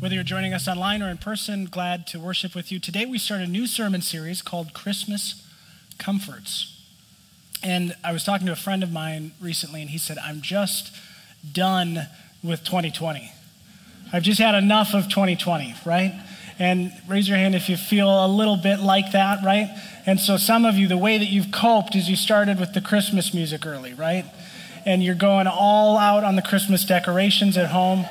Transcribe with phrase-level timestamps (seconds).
[0.00, 2.78] Whether you're joining us online or in person, glad to worship with you.
[2.80, 5.46] Today we start a new sermon series called Christmas
[5.98, 6.82] Comforts.
[7.62, 10.96] And I was talking to a friend of mine recently, and he said, I'm just
[11.52, 12.08] done
[12.42, 13.30] with 2020.
[14.10, 16.18] I've just had enough of 2020, right?
[16.58, 19.68] And raise your hand if you feel a little bit like that, right?
[20.06, 22.80] And so some of you, the way that you've coped is you started with the
[22.80, 24.24] Christmas music early, right?
[24.86, 28.06] And you're going all out on the Christmas decorations at home.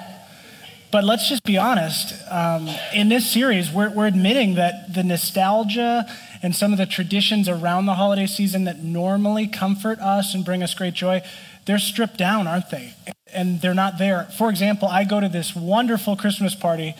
[0.91, 2.15] But let's just be honest.
[2.31, 6.07] Um, in this series, we're, we're admitting that the nostalgia
[6.41, 10.63] and some of the traditions around the holiday season that normally comfort us and bring
[10.63, 11.21] us great joy,
[11.66, 12.95] they're stripped down, aren't they?
[13.31, 14.23] And they're not there.
[14.38, 16.95] For example, I go to this wonderful Christmas party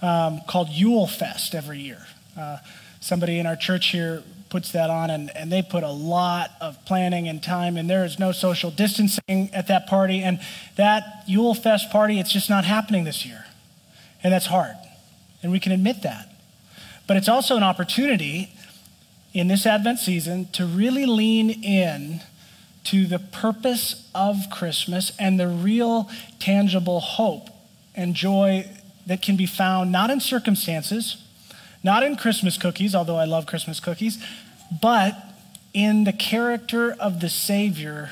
[0.00, 2.06] um, called Yule Fest every year.
[2.38, 2.58] Uh,
[3.00, 6.82] somebody in our church here puts that on, and, and they put a lot of
[6.84, 10.22] planning and time, and there is no social distancing at that party.
[10.22, 10.40] And
[10.76, 13.44] that Yule Fest party, it's just not happening this year.
[14.22, 14.76] And that's hard.
[15.42, 16.32] And we can admit that.
[17.06, 18.52] But it's also an opportunity
[19.32, 22.20] in this Advent season to really lean in
[22.84, 26.08] to the purpose of Christmas and the real
[26.38, 27.48] tangible hope
[27.94, 28.64] and joy
[29.06, 31.22] that can be found not in circumstances,
[31.86, 34.22] not in Christmas cookies, although I love Christmas cookies,
[34.82, 35.16] but
[35.72, 38.10] in the character of the Savior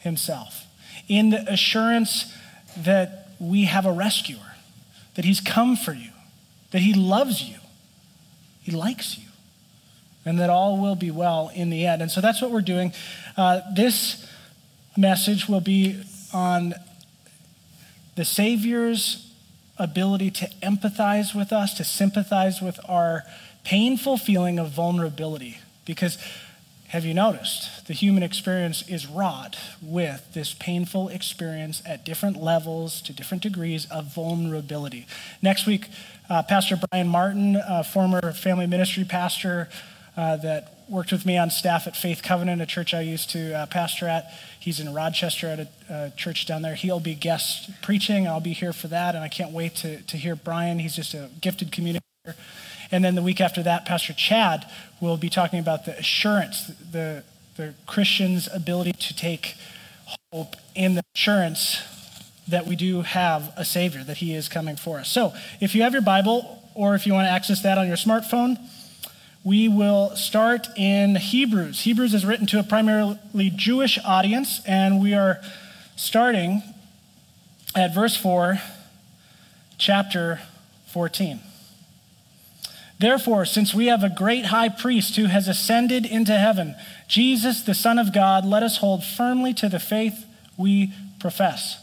[0.00, 0.66] himself,
[1.08, 2.36] in the assurance
[2.76, 4.54] that we have a rescuer,
[5.14, 6.10] that he's come for you,
[6.70, 7.56] that he loves you,
[8.62, 9.24] he likes you
[10.26, 12.02] and that all will be well in the end.
[12.02, 12.92] And so that's what we're doing.
[13.38, 14.28] Uh, this
[14.94, 16.02] message will be
[16.34, 16.74] on
[18.16, 19.27] the Savior's
[19.78, 23.24] ability to empathize with us, to sympathize with our
[23.64, 25.58] painful feeling of vulnerability.
[25.84, 26.18] Because
[26.88, 27.86] have you noticed?
[27.86, 33.86] The human experience is wrought with this painful experience at different levels, to different degrees
[33.90, 35.06] of vulnerability.
[35.42, 35.88] Next week,
[36.30, 39.68] uh, Pastor Brian Martin, uh, former family ministry pastor,
[40.18, 43.56] uh, that worked with me on staff at Faith Covenant, a church I used to
[43.56, 44.24] uh, pastor at.
[44.58, 46.74] He's in Rochester at a, a, church down there.
[46.74, 48.26] He'll be guest preaching.
[48.26, 50.80] I'll be here for that, and I can't wait to, to hear Brian.
[50.80, 52.34] He's just a gifted communicator.
[52.90, 54.68] And then the week after that, Pastor Chad
[55.00, 57.22] will be talking about the assurance, the,
[57.56, 59.54] the Christian's ability to take
[60.32, 61.80] hope in the assurance
[62.48, 65.08] that we do have a Savior, that He is coming for us.
[65.08, 67.96] So if you have your Bible, or if you want to access that on your
[67.96, 68.56] smartphone,
[69.48, 71.80] we will start in Hebrews.
[71.80, 75.40] Hebrews is written to a primarily Jewish audience, and we are
[75.96, 76.62] starting
[77.74, 78.60] at verse 4,
[79.78, 80.42] chapter
[80.88, 81.40] 14.
[82.98, 86.76] Therefore, since we have a great high priest who has ascended into heaven,
[87.08, 90.26] Jesus, the Son of God, let us hold firmly to the faith
[90.58, 91.82] we profess.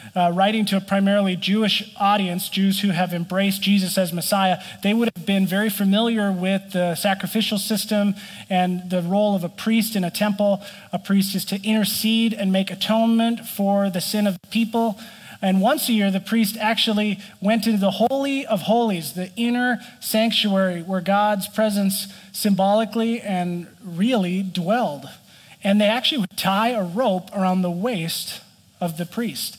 [0.15, 4.93] uh, writing to a primarily Jewish audience, Jews who have embraced Jesus as Messiah, they
[4.93, 8.15] would have been very familiar with the sacrificial system
[8.49, 10.63] and the role of a priest in a temple.
[10.91, 14.99] A priest is to intercede and make atonement for the sin of the people.
[15.41, 19.79] And once a year, the priest actually went into the Holy of Holies, the inner
[19.99, 25.05] sanctuary where God's presence symbolically and really dwelled.
[25.63, 28.41] And they actually would tie a rope around the waist
[28.79, 29.57] of the priest.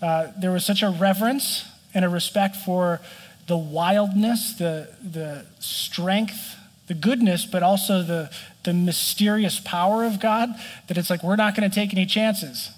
[0.00, 1.64] Uh, there was such a reverence
[1.94, 3.00] and a respect for
[3.46, 8.30] the wildness, the, the strength, the goodness, but also the,
[8.64, 10.50] the mysterious power of God
[10.86, 12.70] that it's like we're not going to take any chances.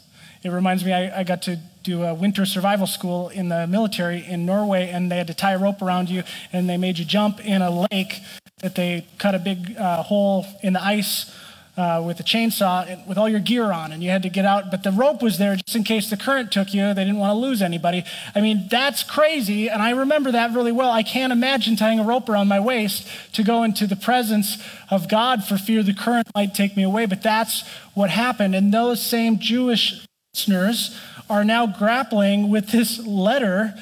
[0.43, 4.25] It reminds me, I, I, got to do a winter survival school in the military
[4.25, 7.05] in Norway, and they had to tie a rope around you, and they made you
[7.05, 8.21] jump in a lake
[8.59, 11.35] that they cut a big uh, hole in the ice
[11.81, 14.45] uh, with a chainsaw and with all your gear on, and you had to get
[14.45, 14.71] out.
[14.71, 16.93] But the rope was there just in case the current took you.
[16.93, 18.05] They didn't want to lose anybody.
[18.35, 20.91] I mean, that's crazy, and I remember that really well.
[20.91, 25.09] I can't imagine tying a rope around my waist to go into the presence of
[25.09, 27.07] God for fear the current might take me away.
[27.07, 28.55] But that's what happened.
[28.55, 30.99] And those same Jewish listeners
[31.31, 33.75] are now grappling with this letter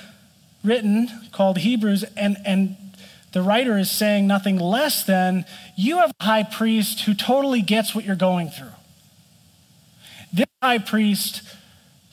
[0.63, 2.77] written called Hebrews, and, and
[3.33, 5.45] the writer is saying nothing less than
[5.77, 8.73] you have a high priest who totally gets what you're going through.
[10.33, 11.43] This high priest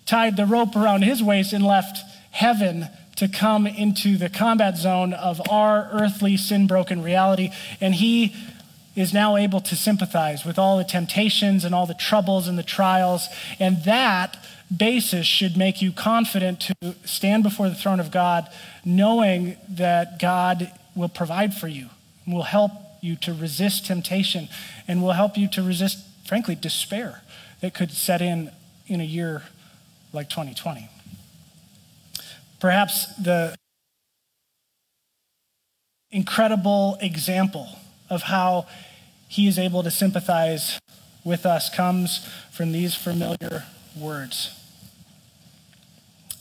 [0.06, 2.00] tied the rope around his waist and left
[2.32, 7.50] heaven to come into the combat zone of our earthly sin broken reality.
[7.80, 8.36] And he
[8.96, 12.64] is now able to sympathize with all the temptations and all the troubles and the
[12.64, 13.28] trials.
[13.60, 14.38] And that
[14.76, 18.50] basis should make you confident to stand before the throne of God,
[18.84, 21.90] knowing that God will provide for you,
[22.26, 22.72] will help
[23.02, 24.48] you to resist temptation,
[24.88, 27.22] and will help you to resist, frankly, despair
[27.62, 28.52] that could set in
[28.88, 29.44] in a year
[30.14, 30.90] like 2020.
[32.60, 33.56] Perhaps the
[36.12, 37.68] incredible example
[38.10, 38.66] of how
[39.28, 40.80] he is able to sympathize
[41.24, 43.66] with us comes from these familiar
[43.98, 44.65] words.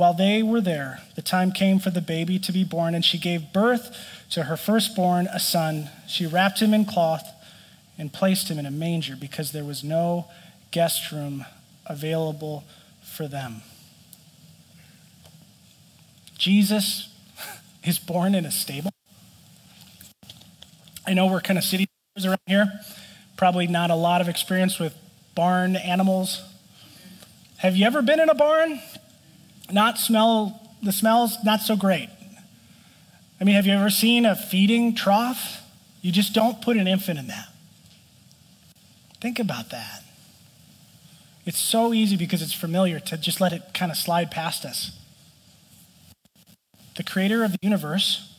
[0.00, 3.18] While they were there, the time came for the baby to be born, and she
[3.18, 3.94] gave birth
[4.30, 5.90] to her firstborn, a son.
[6.08, 7.30] She wrapped him in cloth
[7.98, 10.24] and placed him in a manger because there was no
[10.70, 11.44] guest room
[11.84, 12.64] available
[13.02, 13.60] for them.
[16.38, 17.14] Jesus
[17.84, 18.92] is born in a stable.
[21.06, 21.86] I know we're kind of city
[22.24, 22.72] around here,
[23.36, 24.96] probably not a lot of experience with
[25.34, 26.40] barn animals.
[27.58, 28.80] Have you ever been in a barn?
[29.72, 32.08] Not smell, the smell's not so great.
[33.40, 35.62] I mean, have you ever seen a feeding trough?
[36.02, 37.48] You just don't put an infant in that.
[39.20, 40.02] Think about that.
[41.46, 45.00] It's so easy because it's familiar to just let it kind of slide past us
[47.00, 48.30] the creator of the universe,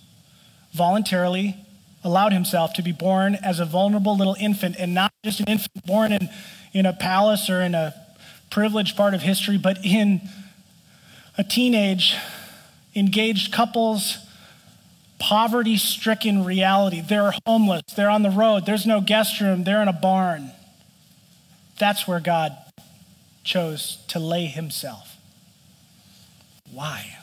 [0.71, 1.55] voluntarily
[2.03, 5.83] allowed himself to be born as a vulnerable little infant, and not just an infant
[5.83, 6.29] born in,
[6.71, 7.91] in a palace or in a
[8.51, 10.21] privileged part of history, but in
[11.37, 12.15] a teenage,
[12.95, 14.17] engaged couple's
[15.19, 17.01] poverty stricken reality.
[17.01, 20.51] They're homeless, they're on the road, there's no guest room, they're in a barn.
[21.79, 22.55] That's where God
[23.43, 25.17] chose to lay himself.
[26.71, 27.17] Why?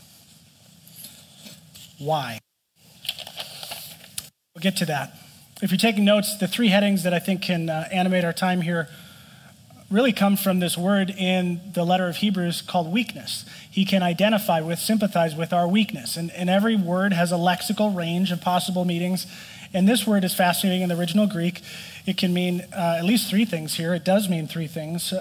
[1.99, 2.39] why.
[4.55, 5.15] We'll get to that.
[5.61, 8.61] If you're taking notes, the three headings that I think can uh, animate our time
[8.61, 8.89] here
[9.91, 13.45] really come from this word in the letter of Hebrews called weakness.
[13.71, 16.17] He can identify with, sympathize with our weakness.
[16.17, 19.27] And, and every word has a lexical range of possible meanings.
[19.73, 21.63] And this word is fascinating in the original Greek.
[22.07, 23.95] It can mean uh, at least three things here.
[23.95, 25.15] It does mean three things.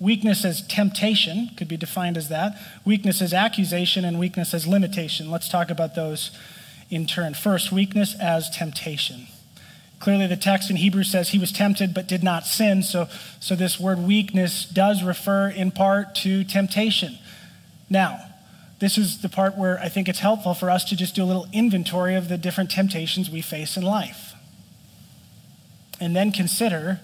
[0.00, 2.56] Weakness as temptation could be defined as that.
[2.84, 5.30] Weakness as accusation and weakness as limitation.
[5.30, 6.30] Let's talk about those
[6.90, 7.34] in turn.
[7.34, 9.26] First, weakness as temptation.
[10.00, 12.82] Clearly, the text in Hebrew says he was tempted but did not sin.
[12.82, 13.08] So,
[13.40, 17.18] so this word weakness does refer in part to temptation.
[17.90, 18.20] Now,
[18.78, 21.26] this is the part where I think it's helpful for us to just do a
[21.26, 24.34] little inventory of the different temptations we face in life.
[26.00, 27.00] And then consider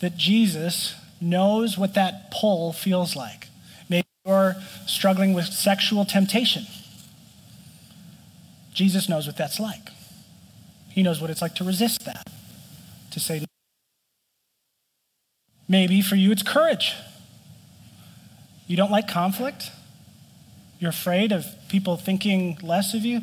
[0.00, 3.48] that Jesus knows what that pull feels like.
[3.88, 4.56] Maybe you're
[4.86, 6.66] struggling with sexual temptation.
[8.74, 9.88] Jesus knows what that's like.
[10.90, 12.26] He knows what it's like to resist that,
[13.12, 13.44] to say,
[15.68, 16.94] maybe for you it's courage.
[18.66, 19.70] You don't like conflict.
[20.78, 23.22] You're afraid of people thinking less of you.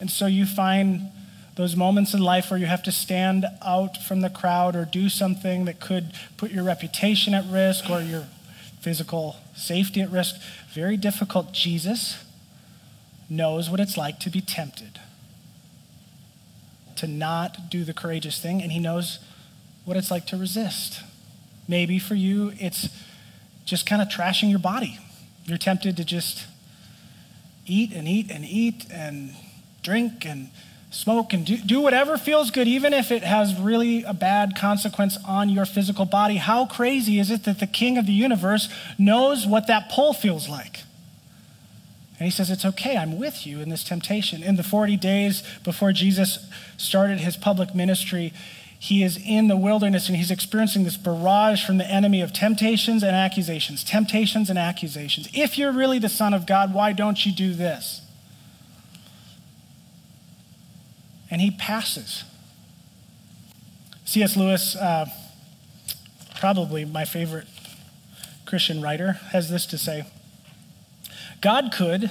[0.00, 1.10] And so you find
[1.56, 5.08] those moments in life where you have to stand out from the crowd or do
[5.08, 8.26] something that could put your reputation at risk or your
[8.80, 10.36] physical safety at risk.
[10.72, 11.52] Very difficult.
[11.52, 12.24] Jesus
[13.28, 15.00] knows what it's like to be tempted,
[17.00, 19.18] to not do the courageous thing, and he knows
[19.86, 21.02] what it's like to resist.
[21.66, 22.90] Maybe for you, it's
[23.64, 24.98] just kind of trashing your body.
[25.46, 26.46] You're tempted to just
[27.66, 29.34] eat and eat and eat and
[29.82, 30.50] drink and
[30.90, 35.16] smoke and do, do whatever feels good, even if it has really a bad consequence
[35.26, 36.36] on your physical body.
[36.36, 40.48] How crazy is it that the king of the universe knows what that pull feels
[40.48, 40.80] like?
[42.20, 44.44] And he says, It's okay, I'm with you in this temptation.
[44.44, 46.46] In the 40 days before Jesus
[46.76, 48.32] started his public ministry,
[48.78, 53.02] he is in the wilderness and he's experiencing this barrage from the enemy of temptations
[53.02, 53.82] and accusations.
[53.82, 55.28] Temptations and accusations.
[55.34, 58.02] If you're really the Son of God, why don't you do this?
[61.30, 62.24] and he passes.
[64.04, 64.36] C.S.
[64.36, 65.06] Lewis, uh,
[66.40, 67.46] probably my favorite
[68.44, 70.04] Christian writer, has this to say
[71.40, 72.10] God could,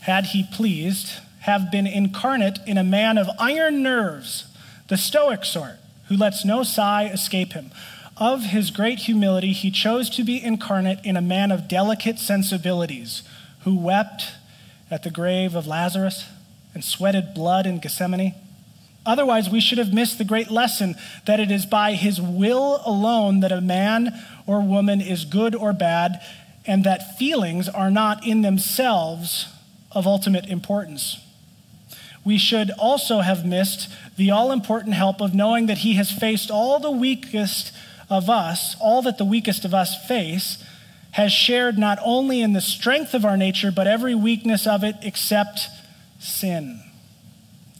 [0.00, 4.46] had he pleased, have been incarnate in a man of iron nerves,
[4.88, 7.70] the Stoic sort, who lets no sigh escape him.
[8.16, 13.22] Of his great humility, he chose to be incarnate in a man of delicate sensibilities,
[13.64, 14.32] who wept
[14.90, 16.26] at the grave of Lazarus
[16.74, 18.34] and sweated blood in Gethsemane.
[19.04, 20.94] Otherwise, we should have missed the great lesson
[21.26, 24.12] that it is by his will alone that a man
[24.46, 26.20] or woman is good or bad,
[26.66, 29.48] and that feelings are not in themselves
[29.90, 31.18] of ultimate importance.
[32.24, 36.50] We should also have missed the all important help of knowing that he has faced
[36.50, 37.72] all the weakest
[38.08, 40.62] of us, all that the weakest of us face,
[41.12, 44.96] has shared not only in the strength of our nature, but every weakness of it
[45.02, 45.68] except
[46.18, 46.82] sin.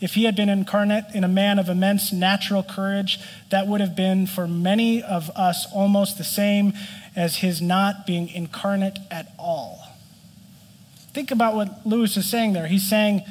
[0.02, 3.94] If he had been incarnate in a man of immense natural courage, that would have
[3.94, 6.72] been for many of us almost the same
[7.14, 9.86] as his not being incarnate at all.
[11.12, 12.66] Think about what Lewis is saying there.
[12.66, 13.22] He's saying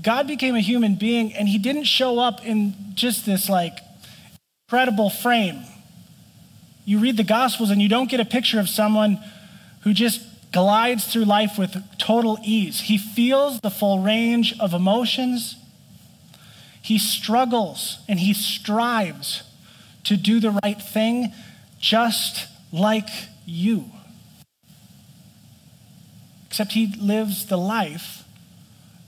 [0.00, 3.78] God became a human being and he didn't show up in just this like
[4.66, 5.64] incredible frame.
[6.86, 9.22] You read the Gospels and you don't get a picture of someone
[9.82, 12.80] who just glides through life with total ease.
[12.80, 15.56] He feels the full range of emotions
[16.84, 19.42] he struggles and he strives
[20.02, 21.32] to do the right thing
[21.80, 23.08] just like
[23.46, 23.86] you.
[26.46, 28.24] Except he lives the life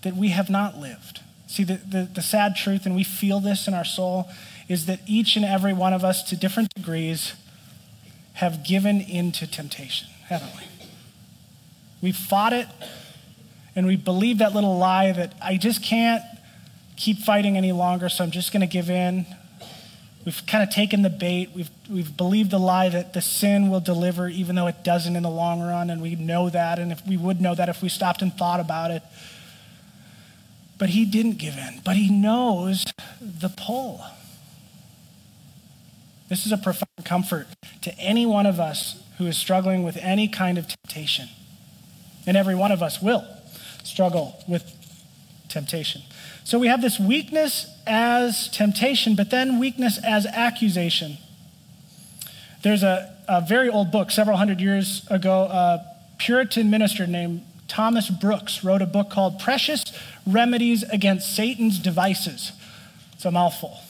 [0.00, 1.20] that we have not lived.
[1.48, 4.30] See, the, the, the, sad truth, and we feel this in our soul,
[4.68, 7.34] is that each and every one of us, to different degrees,
[8.34, 10.62] have given into temptation, haven't we?
[12.00, 12.68] We've fought it,
[13.74, 16.22] and we believe that little lie that I just can't
[16.96, 19.26] keep fighting any longer, so I'm just going to give in.
[20.24, 21.50] We've kind of taken the bait.
[21.54, 25.22] We've, we've believed the lie that the sin will deliver, even though it doesn't in
[25.22, 27.88] the long run, and we know that, and if we would know that if we
[27.88, 29.02] stopped and thought about it.
[30.78, 32.84] But he didn't give in, but he knows
[33.20, 34.04] the pull.
[36.28, 37.46] This is a profound comfort
[37.82, 41.28] to any one of us who is struggling with any kind of temptation.
[42.26, 43.24] And every one of us will
[43.84, 44.72] struggle with
[45.48, 46.02] temptation.
[46.46, 51.18] So we have this weakness as temptation, but then weakness as accusation.
[52.62, 55.84] There's a, a very old book, several hundred years ago, a
[56.18, 59.82] Puritan minister named Thomas Brooks wrote a book called Precious
[60.24, 62.52] Remedies Against Satan's Devices.
[63.14, 63.80] It's a mouthful.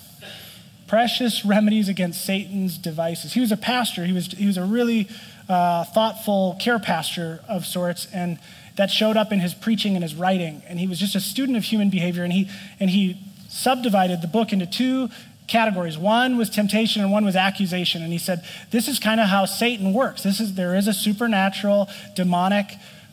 [0.87, 3.35] Precious Remedies Against Satan's Devices.
[3.35, 5.11] He was a pastor, he was, he was a really
[5.47, 8.39] uh, thoughtful care pastor of sorts, and
[8.77, 10.63] that showed up in his preaching and his writing.
[10.69, 13.19] And he was just a student of human behavior, and he, and he
[13.49, 15.09] subdivided the book into two
[15.47, 15.97] categories.
[15.97, 18.03] One was temptation and one was accusation.
[18.03, 20.23] And he said, this is kind of how Satan works.
[20.23, 22.67] This is, there is a supernatural, demonic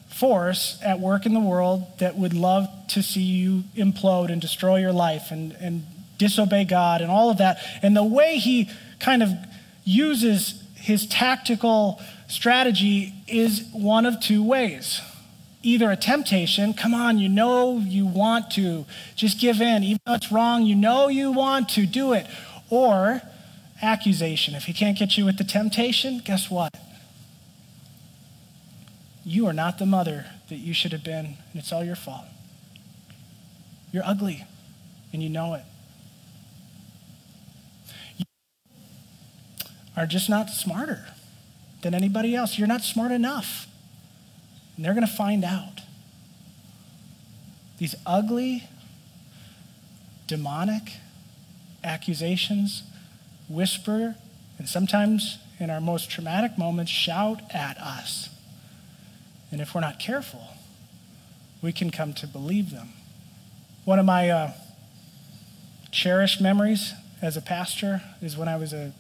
[0.10, 4.77] force at work in the world that would love to see you implode and destroy
[4.77, 5.86] your life and, and
[6.17, 7.60] disobey God and all of that.
[7.82, 9.29] And the way he kind of
[9.84, 15.01] uses his tactical strategy is one of two ways
[15.63, 19.84] either a temptation, come on, you know you want to, just give in.
[19.84, 22.27] Even though it's wrong, you know you want to do it.
[22.70, 23.22] Or
[23.82, 24.55] accusation.
[24.55, 26.77] If he can't get you with the temptation, guess what?
[29.25, 32.25] You are not the mother that you should have been, and it's all your fault.
[33.91, 34.46] You're ugly,
[35.13, 35.63] and you know it.
[38.17, 38.25] You
[39.96, 41.05] are just not smarter
[41.84, 42.58] than anybody else.
[42.58, 43.67] You're not smart enough.
[44.75, 45.81] And they're going to find out.
[47.77, 48.63] These ugly,
[50.27, 50.93] demonic
[51.83, 52.83] accusations
[53.49, 54.15] whisper
[54.57, 58.29] and sometimes in our most traumatic moments shout at us.
[59.51, 60.49] And if we're not careful,
[61.61, 62.89] we can come to believe them.
[63.85, 64.51] One of my uh,
[65.91, 68.93] cherished memories as a pastor is when I was a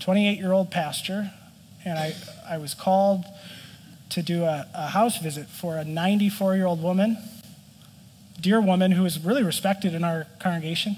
[0.00, 1.32] 28 year old pastor
[1.84, 2.14] and I,
[2.48, 3.24] I was called
[4.10, 7.18] to do a, a house visit for a 94 year old woman,
[8.40, 10.96] dear woman who is really respected in our congregation.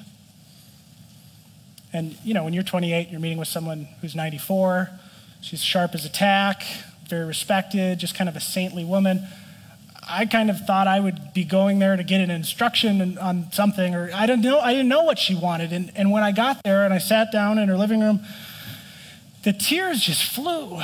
[1.93, 4.91] And, you know, when you're 28, you're meeting with someone who's 94.
[5.41, 6.63] She's sharp as a tack,
[7.09, 9.27] very respected, just kind of a saintly woman.
[10.11, 13.95] I kind of thought I would be going there to get an instruction on something,
[13.95, 15.73] or I didn't know, I didn't know what she wanted.
[15.73, 18.21] And, and when I got there and I sat down in her living room,
[19.43, 20.81] the tears just flew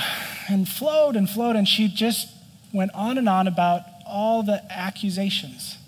[0.48, 2.28] and flowed and flowed, and she just
[2.72, 5.78] went on and on about all the accusations,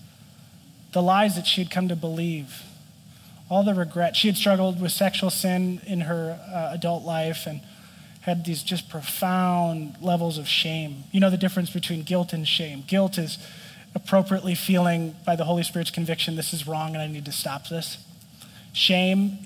[0.93, 2.63] the lies that she had come to believe,
[3.49, 4.17] all the regret.
[4.17, 7.61] She had struggled with sexual sin in her uh, adult life and
[8.23, 11.05] had these just profound levels of shame.
[11.13, 12.83] You know the difference between guilt and shame.
[12.87, 13.39] Guilt is
[13.95, 17.69] appropriately feeling by the Holy Spirit's conviction this is wrong and I need to stop
[17.69, 17.99] this.
[18.73, 19.39] Shame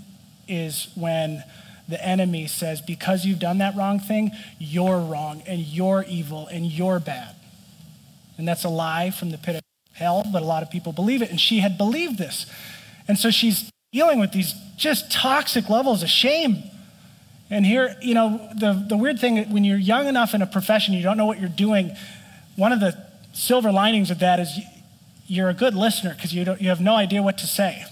[0.48, 1.44] is when
[1.90, 6.66] the enemy says, because you've done that wrong thing, you're wrong and you're evil and
[6.66, 7.34] you're bad.
[8.38, 11.20] And that's a lie from the pit of hell, but a lot of people believe
[11.20, 11.30] it.
[11.30, 12.46] And she had believed this.
[13.06, 16.62] And so she's dealing with these just toxic levels of shame.
[17.50, 20.94] And here, you know, the, the weird thing, when you're young enough in a profession,
[20.94, 21.94] you don't know what you're doing,
[22.56, 22.96] one of the
[23.32, 24.58] silver linings of that is
[25.26, 27.84] you're a good listener because you, you have no idea what to say.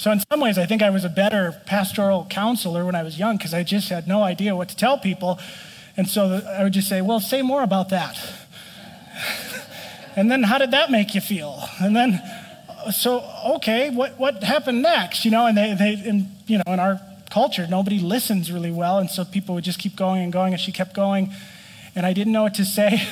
[0.00, 3.18] So, in some ways, I think I was a better pastoral counselor when I was
[3.18, 5.38] young because I just had no idea what to tell people.
[5.94, 8.18] And so I would just say, Well, say more about that.
[10.16, 11.62] and then, how did that make you feel?
[11.82, 12.18] And then,
[12.90, 13.22] so,
[13.56, 15.26] okay, what, what happened next?
[15.26, 19.00] You know, and they, they and, you know, in our culture, nobody listens really well.
[19.00, 21.30] And so people would just keep going and going, and she kept going.
[21.94, 23.06] And I didn't know what to say.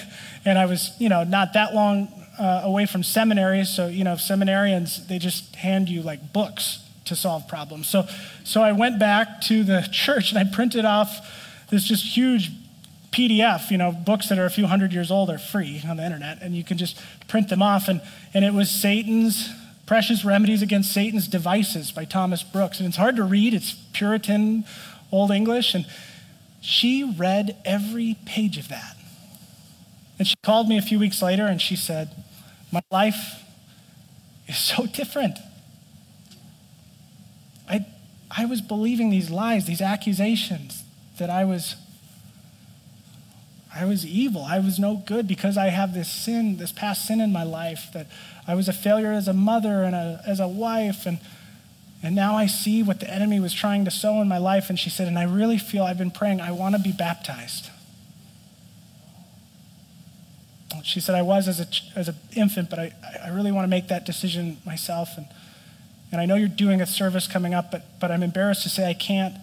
[0.44, 3.68] And I was, you know, not that long uh, away from seminaries.
[3.74, 7.88] So, you know, seminarians, they just hand you like books to solve problems.
[7.88, 8.06] So,
[8.44, 12.50] so I went back to the church and I printed off this just huge
[13.10, 16.04] PDF, you know, books that are a few hundred years old are free on the
[16.04, 17.88] internet, and you can just print them off.
[17.88, 18.02] And,
[18.34, 19.50] and it was Satan's
[19.86, 22.78] Precious Remedies Against Satan's Devices by Thomas Brooks.
[22.78, 24.64] And it's hard to read, it's Puritan
[25.10, 25.74] Old English.
[25.74, 25.86] And
[26.60, 28.96] she read every page of that.
[30.18, 32.10] And she called me a few weeks later and she said,
[32.70, 33.42] My life
[34.46, 35.38] is so different.
[37.68, 37.86] I,
[38.30, 40.84] I was believing these lies, these accusations
[41.18, 41.76] that I was
[43.74, 44.42] I was evil.
[44.42, 47.90] I was no good because I have this sin, this past sin in my life,
[47.92, 48.08] that
[48.46, 51.06] I was a failure as a mother and a, as a wife.
[51.06, 51.18] And,
[52.02, 54.68] and now I see what the enemy was trying to sow in my life.
[54.68, 57.70] And she said, And I really feel I've been praying, I want to be baptized.
[60.88, 62.92] She said, I was as, a, as an infant, but I,
[63.22, 65.18] I really want to make that decision myself.
[65.18, 65.26] And,
[66.10, 68.88] and I know you're doing a service coming up, but, but I'm embarrassed to say
[68.88, 69.34] I can't,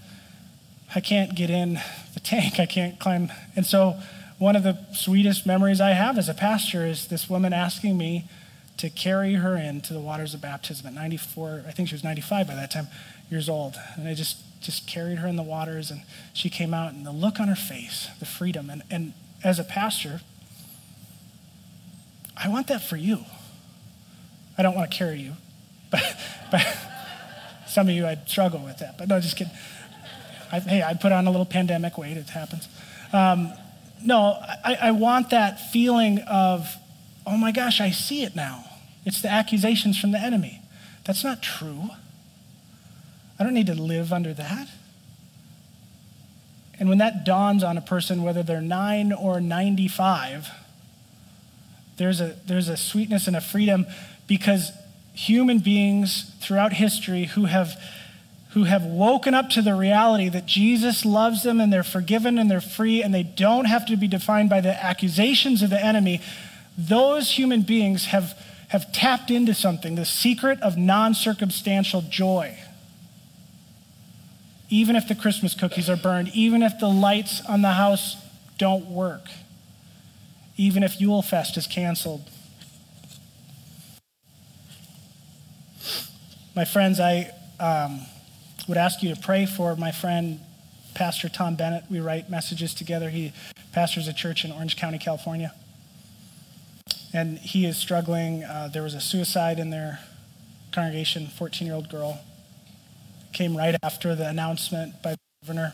[0.96, 1.80] I can't get in
[2.16, 2.60] the tank.
[2.60, 3.32] I can't climb.
[3.56, 3.96] And so
[4.40, 8.28] one of the sweetest memories I have as a pastor is this woman asking me
[8.78, 12.48] to carry her into the waters of baptism at 94, I think she was 95
[12.48, 12.88] by that time,
[13.30, 13.76] years old.
[13.96, 16.02] And I just, just carried her in the waters, and
[16.34, 18.72] she came out, and the look on her face, the freedom.
[18.72, 20.22] And, and as a pastor,
[22.38, 23.20] I want that for you.
[24.58, 25.34] I don't want to carry you,
[25.92, 26.02] but,
[26.52, 26.66] but
[27.68, 28.98] some of you I'd struggle with that.
[28.98, 29.54] But no, just kidding.
[30.52, 32.68] I, hey, I put on a little pandemic weight, it happens.
[33.12, 33.52] Um,
[34.04, 36.68] no, I, I want that feeling of,
[37.26, 38.64] oh my gosh, I see it now.
[39.06, 40.62] It's the accusations from the enemy.
[41.06, 41.90] That's not true.
[43.40, 44.68] I don't need to live under that.
[46.80, 50.50] And when that dawns on a person, whether they're nine or 95,
[51.98, 53.86] there's a, there's a sweetness and a freedom
[54.28, 54.72] because
[55.14, 57.80] human beings throughout history who have,
[58.50, 62.52] who have woken up to the reality that Jesus loves them and they're forgiven and
[62.52, 66.22] they're free and they don't have to be defined by the accusations of the enemy,
[66.78, 68.38] those human beings have,
[68.70, 72.58] have tapped into something, the secret of non circumstantial joy.
[74.70, 78.18] Even if the Christmas cookies are burned, even if the lights on the house
[78.58, 79.30] don't work
[80.58, 82.30] even if Yule Fest is canceled.
[86.56, 88.02] My friends, I um,
[88.68, 90.40] would ask you to pray for my friend,
[90.94, 91.84] Pastor Tom Bennett.
[91.90, 93.10] We write messages together.
[93.10, 93.34] He
[93.74, 95.54] pastors a church in Orange County, California.
[97.14, 98.44] And he is struggling.
[98.44, 100.00] Uh, there was a suicide in their
[100.72, 102.22] congregation, 14 year old girl.
[103.34, 105.74] Came right after the announcement by the governor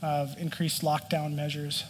[0.00, 1.84] of increased lockdown measures.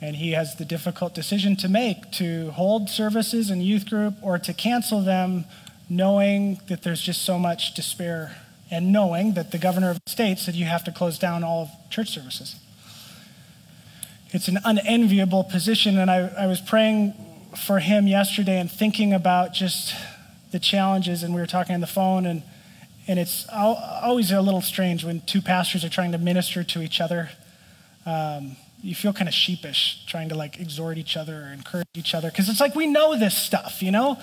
[0.00, 4.38] And he has the difficult decision to make to hold services in youth group or
[4.38, 5.46] to cancel them,
[5.88, 8.36] knowing that there's just so much despair
[8.70, 11.62] and knowing that the governor of the state said you have to close down all
[11.62, 12.56] of church services.
[14.30, 17.14] It's an unenviable position, and I, I was praying
[17.66, 19.94] for him yesterday and thinking about just
[20.50, 22.42] the challenges, and we were talking on the phone, and,
[23.06, 27.00] and it's always a little strange when two pastors are trying to minister to each
[27.00, 27.30] other.
[28.04, 32.14] Um, you feel kind of sheepish trying to like exhort each other or encourage each
[32.14, 34.18] other because it's like we know this stuff, you know?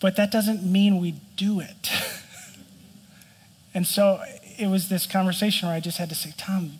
[0.00, 1.90] But that doesn't mean we do it.
[3.74, 4.20] and so
[4.58, 6.78] it was this conversation where I just had to say, Tom,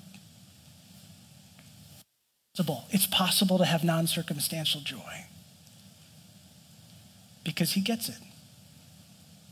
[2.90, 5.26] it's possible to have non circumstantial joy
[7.44, 8.18] because he gets it,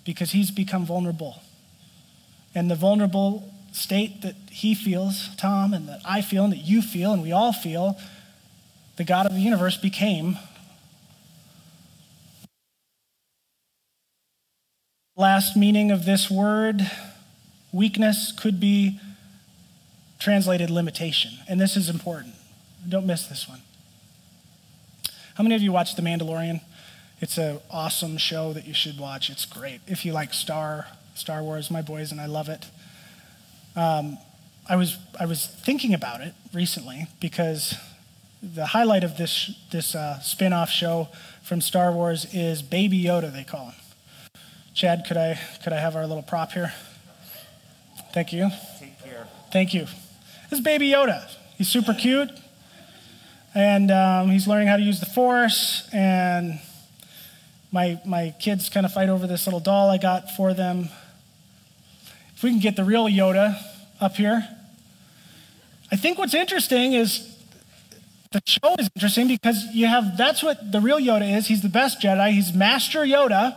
[0.05, 1.43] because he's become vulnerable.
[2.55, 6.81] And the vulnerable state that he feels, Tom, and that I feel, and that you
[6.81, 7.99] feel, and we all feel,
[8.97, 10.39] the God of the universe became
[15.17, 16.91] last meaning of this word.
[17.73, 19.01] Weakness could be
[20.19, 22.35] translated limitation and this is important.
[22.89, 23.61] Don't miss this one.
[25.35, 26.63] How many of you watched the mandalorian?
[27.21, 29.29] It's an awesome show that you should watch.
[29.29, 29.81] It's great.
[29.87, 32.67] If you like star star wars my boys and i love it
[33.77, 34.19] um,
[34.69, 37.75] I, was, I was thinking about it recently because
[38.43, 41.09] the highlight of this, this uh, spin off show
[41.43, 43.75] from Star Wars is Baby Yoda, they call him.
[44.75, 46.73] Chad, could I, could I have our little prop here?
[48.13, 48.51] Thank you.
[48.81, 49.29] Take care.
[49.53, 49.87] Thank you.
[50.51, 51.31] This is Baby Yoda.
[51.57, 52.31] He's super cute.
[53.55, 55.89] And um, he's learning how to use the Force.
[55.93, 56.61] And
[57.73, 60.89] my, my kids kind of fight over this little doll I got for them.
[62.47, 63.61] We can get the real Yoda
[64.01, 64.47] up here.
[65.91, 67.37] I think what's interesting is
[68.31, 71.49] the show is interesting because you have that's what the real Yoda is.
[71.49, 72.31] He's the best Jedi.
[72.31, 73.57] He's Master Yoda.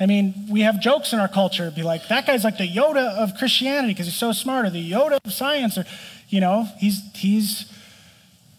[0.00, 3.16] I mean, we have jokes in our culture, be like, that guy's like the Yoda
[3.16, 5.84] of Christianity because he's so smart, or the Yoda of science, or
[6.28, 7.72] you know, he's he's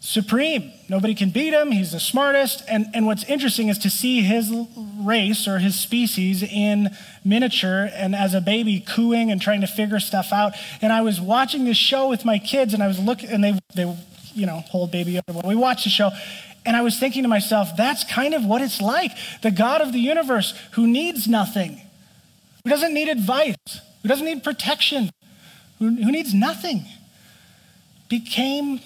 [0.05, 0.71] supreme.
[0.87, 1.71] Nobody can beat him.
[1.71, 2.63] He's the smartest.
[2.69, 4.53] And, and what's interesting is to see his
[4.99, 9.99] race or his species in miniature and as a baby cooing and trying to figure
[9.99, 10.53] stuff out.
[10.79, 13.59] And I was watching this show with my kids and I was looking, and they,
[13.73, 13.97] they
[14.35, 15.23] you know, hold baby up.
[15.43, 16.11] We watched the show.
[16.67, 19.11] And I was thinking to myself, that's kind of what it's like.
[19.41, 21.81] The God of the universe who needs nothing,
[22.63, 23.55] who doesn't need advice,
[24.03, 25.09] who doesn't need protection,
[25.79, 26.85] who, who needs nothing,
[28.07, 28.79] became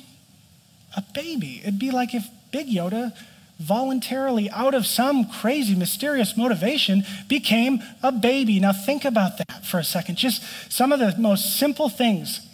[0.95, 1.61] a baby.
[1.61, 3.13] It'd be like if Big Yoda
[3.59, 8.59] voluntarily, out of some crazy, mysterious motivation, became a baby.
[8.59, 10.17] Now, think about that for a second.
[10.17, 12.47] Just some of the most simple things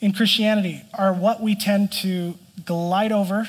[0.00, 3.48] in Christianity are what we tend to glide over.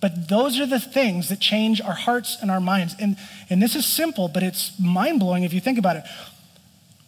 [0.00, 2.94] But those are the things that change our hearts and our minds.
[2.98, 3.16] And,
[3.50, 6.04] and this is simple, but it's mind blowing if you think about it.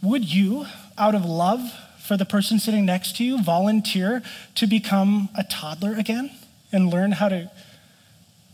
[0.03, 0.67] Would you,
[0.99, 1.73] out of love
[2.13, 4.23] for the person sitting next to you, volunteer
[4.55, 6.31] to become a toddler again
[6.71, 7.51] and learn how to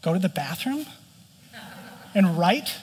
[0.01, 0.87] go to the bathroom
[2.14, 2.77] and write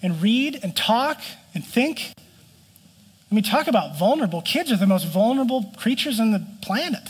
[0.00, 1.20] and read and talk
[1.52, 2.12] and think.
[2.16, 4.40] I mean, talk about vulnerable.
[4.40, 7.08] Kids are the most vulnerable creatures on the planet.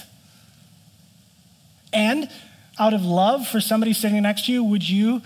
[1.92, 2.30] And
[2.78, 5.20] out of love for somebody sitting next to you, would you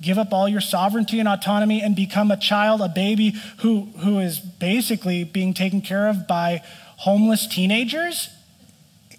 [0.00, 4.18] give up all your sovereignty and autonomy and become a child, a baby who, who
[4.18, 6.62] is basically being taken care of by
[6.96, 8.30] homeless teenagers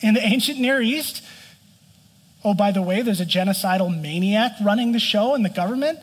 [0.01, 1.23] in the ancient Near East.
[2.43, 5.99] Oh, by the way, there's a genocidal maniac running the show in the government,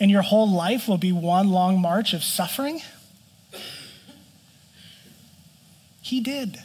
[0.00, 2.80] and your whole life will be one long march of suffering.
[6.00, 6.58] He did.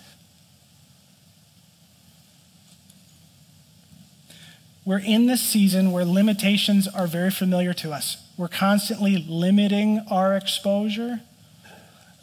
[4.88, 8.26] We're in this season where limitations are very familiar to us.
[8.38, 11.20] We're constantly limiting our exposure,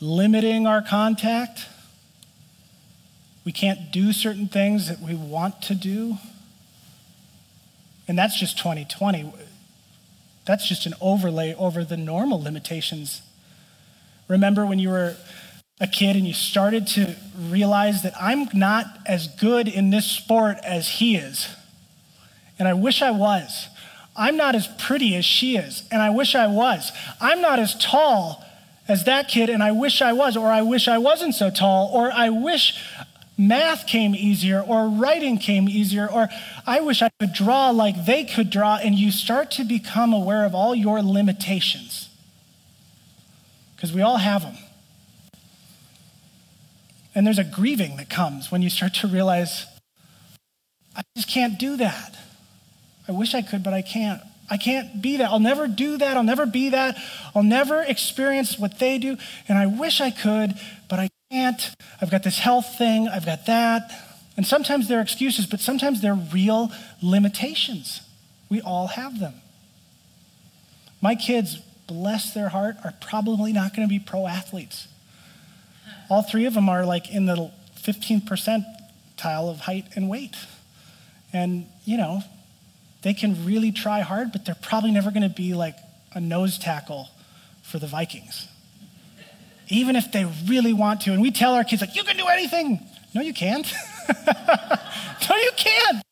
[0.00, 1.66] limiting our contact.
[3.44, 6.16] We can't do certain things that we want to do.
[8.08, 9.30] And that's just 2020.
[10.46, 13.20] That's just an overlay over the normal limitations.
[14.26, 15.18] Remember when you were
[15.82, 20.56] a kid and you started to realize that I'm not as good in this sport
[20.64, 21.54] as he is?
[22.58, 23.68] And I wish I was.
[24.16, 26.92] I'm not as pretty as she is, and I wish I was.
[27.20, 28.44] I'm not as tall
[28.86, 31.90] as that kid, and I wish I was, or I wish I wasn't so tall,
[31.92, 32.80] or I wish
[33.36, 36.28] math came easier, or writing came easier, or
[36.66, 40.44] I wish I could draw like they could draw, and you start to become aware
[40.44, 42.08] of all your limitations.
[43.74, 44.56] Because we all have them.
[47.14, 49.66] And there's a grieving that comes when you start to realize,
[50.96, 52.16] I just can't do that.
[53.08, 54.20] I wish I could, but I can't.
[54.50, 55.30] I can't be that.
[55.30, 56.16] I'll never do that.
[56.16, 56.96] I'll never be that.
[57.34, 59.16] I'll never experience what they do.
[59.48, 60.54] And I wish I could,
[60.88, 61.74] but I can't.
[62.00, 63.08] I've got this health thing.
[63.08, 63.90] I've got that.
[64.36, 68.02] And sometimes they're excuses, but sometimes they're real limitations.
[68.50, 69.34] We all have them.
[71.00, 74.88] My kids, bless their heart, are probably not going to be pro athletes.
[76.10, 80.36] All three of them are like in the 15 percentile of height and weight.
[81.32, 82.22] And, you know,
[83.04, 85.76] they can really try hard, but they're probably never going to be like
[86.14, 87.10] a nose tackle
[87.62, 88.48] for the Vikings.
[89.68, 91.12] Even if they really want to.
[91.12, 92.80] And we tell our kids, like, you can do anything.
[93.14, 93.70] No, you can't.
[94.26, 96.02] no, you can't.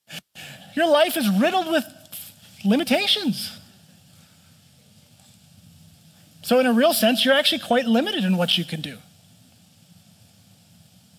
[0.75, 1.85] Your life is riddled with
[2.63, 3.59] limitations.
[6.43, 8.99] So, in a real sense, you're actually quite limited in what you can do.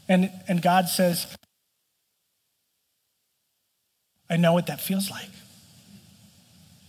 [0.07, 1.36] And, and God says,
[4.29, 5.29] I know what that feels like.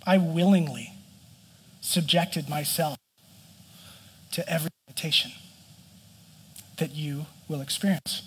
[0.07, 0.93] I willingly
[1.81, 2.97] subjected myself
[4.33, 5.33] to every temptation
[6.79, 8.23] that you will experience.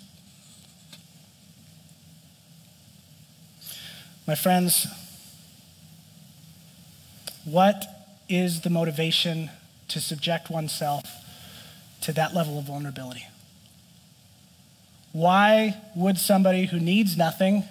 [4.26, 4.88] My friends,
[7.46, 7.86] what
[8.28, 9.50] is the motivation
[9.88, 11.04] to subject oneself
[12.02, 13.26] to that level of vulnerability?
[15.14, 17.64] Why would somebody who needs nothing,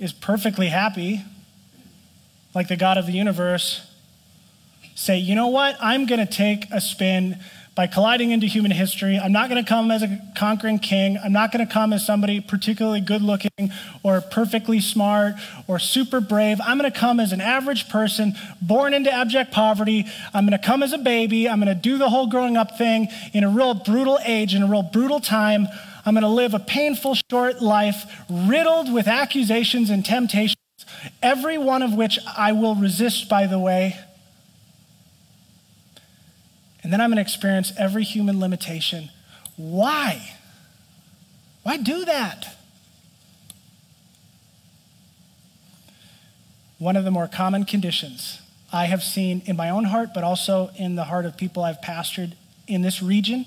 [0.00, 1.24] is perfectly happy,
[2.54, 3.90] like the God of the universe,
[4.94, 5.76] say, you know what?
[5.80, 7.38] I'm going to take a spin
[7.74, 9.18] by colliding into human history.
[9.18, 11.18] I'm not going to come as a conquering king.
[11.22, 13.50] I'm not going to come as somebody particularly good looking
[14.04, 15.34] or perfectly smart
[15.66, 16.60] or super brave.
[16.60, 20.06] I'm going to come as an average person born into abject poverty.
[20.32, 21.48] I'm going to come as a baby.
[21.48, 24.62] I'm going to do the whole growing up thing in a real brutal age, in
[24.62, 25.66] a real brutal time.
[26.06, 30.54] I'm going to live a painful, short life riddled with accusations and temptations,
[31.22, 33.98] every one of which I will resist, by the way.
[36.82, 39.10] And then I'm going to experience every human limitation.
[39.56, 40.36] Why?
[41.62, 42.56] Why do that?
[46.78, 48.40] One of the more common conditions
[48.72, 51.80] I have seen in my own heart, but also in the heart of people I've
[51.80, 52.34] pastored
[52.66, 53.46] in this region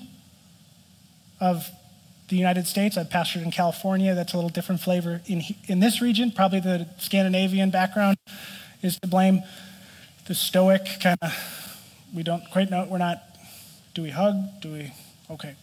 [1.40, 1.70] of
[2.28, 2.98] the United States.
[2.98, 4.14] I've pastored in California.
[4.14, 5.22] That's a little different flavor.
[5.28, 8.18] In, in this region, probably the Scandinavian background
[8.82, 9.42] is to blame.
[10.26, 11.34] The stoic kind of,
[12.14, 13.24] we don't quite know, we're not
[13.98, 14.62] do we hug?
[14.62, 14.94] Do we?
[15.32, 15.56] Okay.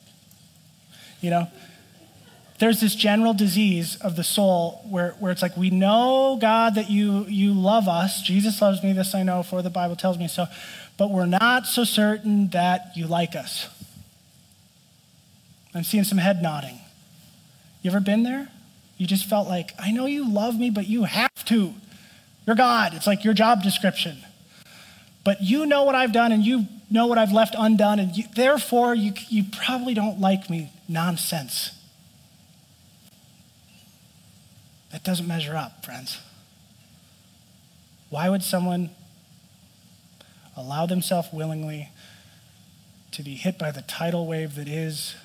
[1.21, 1.49] You know?
[2.59, 6.91] There's this general disease of the soul where, where it's like, we know, God, that
[6.91, 8.23] you, you love us.
[8.23, 10.47] Jesus loves me, this I know, for the Bible tells me so.
[10.97, 13.69] But we're not so certain that you like us.
[15.75, 16.79] I'm seeing some head nodding.
[17.83, 18.49] You ever been there?
[18.97, 21.75] You just felt like, I know you love me, but you have to.
[22.47, 22.95] You're God.
[22.95, 24.19] It's like your job description.
[25.25, 28.25] But you know what I've done and you know what I've left undone, and you,
[28.37, 30.71] therefore you, you probably don't like me.
[30.89, 31.71] Nonsense.
[34.93, 36.21] That doesn't measure up, friends.
[38.11, 38.91] Why would someone
[40.57, 41.89] allow themselves willingly
[43.11, 45.17] to be hit by the tidal wave that is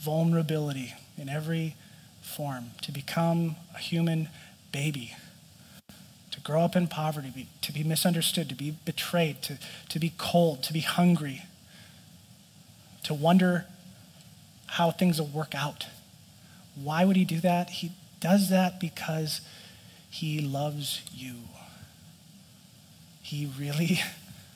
[0.00, 1.74] vulnerability in every
[2.22, 4.28] form, to become a human
[4.72, 5.14] baby?
[6.38, 9.58] to grow up in poverty, be, to be misunderstood, to be betrayed, to,
[9.88, 11.42] to be cold, to be hungry,
[13.02, 13.66] to wonder
[14.66, 15.86] how things will work out.
[16.80, 17.70] Why would he do that?
[17.70, 19.40] He does that because
[20.08, 21.34] he loves you.
[23.20, 24.00] He really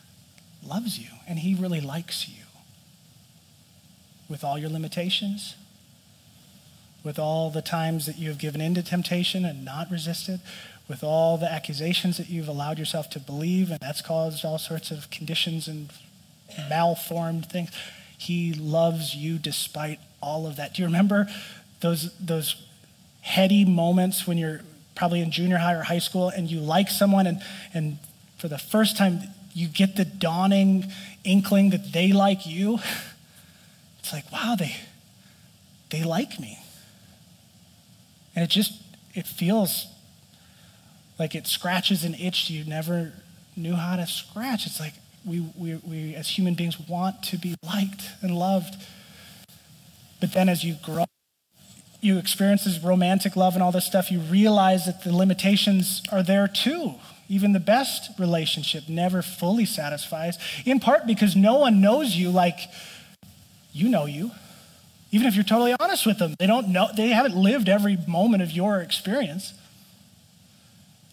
[0.66, 2.41] loves you, and he really likes you.
[4.28, 5.56] With all your limitations,
[7.04, 10.40] with all the times that you have given in to temptation and not resisted,
[10.88, 14.90] with all the accusations that you've allowed yourself to believe, and that's caused all sorts
[14.90, 15.90] of conditions and
[16.68, 17.70] malformed things.
[18.16, 20.74] He loves you despite all of that.
[20.74, 21.28] Do you remember
[21.80, 22.56] those, those
[23.22, 24.60] heady moments when you're
[24.94, 27.98] probably in junior high or high school and you like someone, and, and
[28.38, 29.20] for the first time,
[29.54, 30.90] you get the dawning
[31.24, 32.78] inkling that they like you?
[34.02, 34.74] It's like, wow, they,
[35.90, 36.58] they like me.
[38.34, 38.82] And it just,
[39.14, 39.86] it feels
[41.18, 43.12] like it scratches an itch you never
[43.54, 44.66] knew how to scratch.
[44.66, 48.74] It's like we, we, we as human beings want to be liked and loved.
[50.20, 51.04] But then as you grow,
[52.00, 56.24] you experience this romantic love and all this stuff, you realize that the limitations are
[56.24, 56.94] there too.
[57.28, 62.58] Even the best relationship never fully satisfies, in part because no one knows you like
[63.72, 64.30] you know you.
[65.10, 68.42] Even if you're totally honest with them, they don't know, they haven't lived every moment
[68.42, 69.54] of your experience.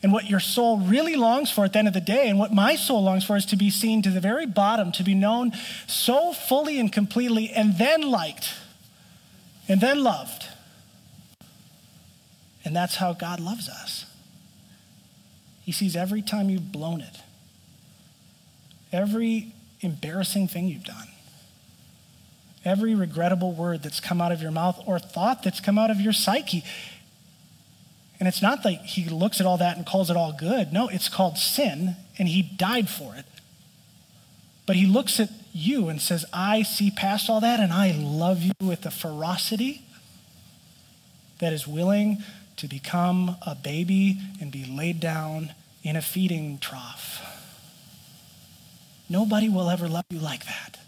[0.01, 2.53] And what your soul really longs for at the end of the day, and what
[2.53, 5.51] my soul longs for, is to be seen to the very bottom, to be known
[5.87, 8.53] so fully and completely, and then liked,
[9.67, 10.45] and then loved.
[12.63, 14.05] And that's how God loves us.
[15.65, 17.17] He sees every time you've blown it,
[18.93, 21.09] every embarrassing thing you've done,
[22.69, 25.99] every regrettable word that's come out of your mouth or thought that's come out of
[25.99, 26.63] your psyche.
[28.19, 30.73] And it's not that he looks at all that and calls it all good.
[30.73, 33.25] No, it's called sin, and he died for it.
[34.65, 38.43] But he looks at you and says, I see past all that, and I love
[38.43, 39.83] you with a ferocity
[41.39, 42.17] that is willing
[42.57, 47.21] to become a baby and be laid down in a feeding trough.
[49.09, 50.78] Nobody will ever love you like that.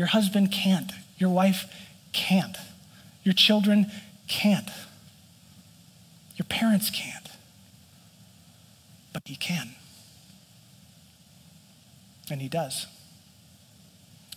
[0.00, 0.92] Your husband can't.
[1.18, 1.70] Your wife
[2.14, 2.56] can't.
[3.22, 3.90] Your children
[4.28, 4.70] can't.
[6.36, 7.28] Your parents can't,
[9.12, 9.72] but He can.
[12.30, 12.86] And He does.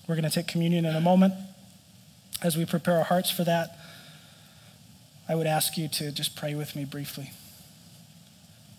[0.06, 1.34] We're going to take communion in a moment.
[2.42, 3.78] As we prepare our hearts for that,
[5.30, 7.32] I would ask you to just pray with me briefly.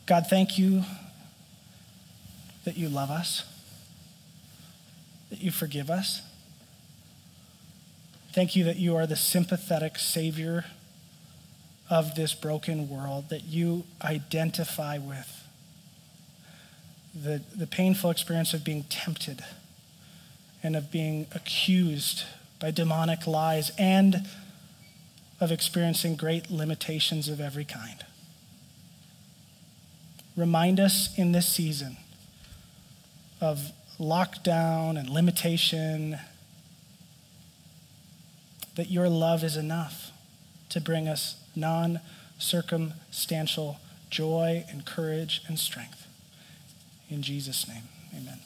[0.05, 0.83] God, thank you
[2.65, 3.43] that you love us,
[5.31, 6.21] that you forgive us.
[8.35, 10.65] Thank you that you are the sympathetic Savior
[11.89, 15.47] of this broken world, that you identify with
[17.15, 19.45] the, the painful experience of being tempted
[20.65, 22.25] and of being accused
[22.59, 24.27] by demonic lies and
[25.41, 28.05] of experiencing great limitations of every kind.
[30.37, 31.99] Remind us in this season
[33.41, 33.71] of
[34.01, 36.19] lockdown and limitation
[38.75, 40.11] that your love is enough
[40.71, 42.01] to bring us non
[42.39, 43.79] circumstantial
[44.11, 46.07] joy and courage and strength.
[47.09, 47.85] In Jesus' name,
[48.17, 48.41] amen.